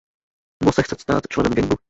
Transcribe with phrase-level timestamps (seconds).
[0.63, 1.75] Mo se chce stát členem gangu.